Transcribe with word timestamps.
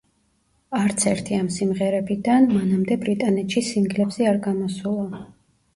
არც 0.77 1.03
ერთი 1.11 1.37
ამ 1.41 1.49
სიმღერებიდან 1.57 2.49
მანამდე 2.57 2.99
ბრიტანეთში 3.07 3.65
სინგლებზე 3.71 4.31
არ 4.33 4.43
გამოსულა. 4.49 5.25